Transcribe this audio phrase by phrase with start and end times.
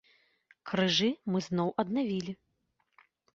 [0.71, 2.33] Крыжы мы зноў аднавілі.